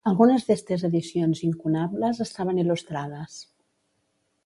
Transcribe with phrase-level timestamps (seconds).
[0.09, 3.41] Algunes d'estes edicions incunables estaven il·lustrades.